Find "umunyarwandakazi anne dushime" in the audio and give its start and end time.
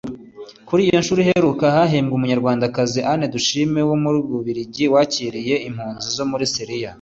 2.15-3.81